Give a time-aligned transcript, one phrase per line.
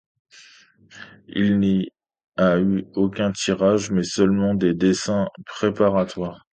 [1.27, 1.87] Il n'y
[2.35, 6.39] a eu aucun tirage mais seulement des dessins préparatoires.